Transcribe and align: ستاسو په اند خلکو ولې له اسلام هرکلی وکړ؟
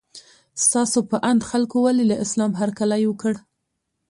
ستاسو 0.65 0.99
په 1.09 1.17
اند 1.29 1.41
خلکو 1.49 1.77
ولې 1.83 2.03
له 2.11 2.15
اسلام 2.25 2.51
هرکلی 2.59 3.03
وکړ؟ 3.07 3.33